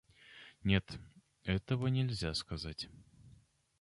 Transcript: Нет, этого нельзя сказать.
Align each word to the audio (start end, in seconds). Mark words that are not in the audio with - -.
Нет, 0.63 0.97
этого 1.43 1.85
нельзя 1.85 2.33
сказать. 2.33 2.89